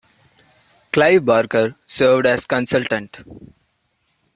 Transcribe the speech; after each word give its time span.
Clive 0.91 1.19
Barker 1.23 1.75
served 1.85 2.25
as 2.25 2.47
consultant. 2.47 3.17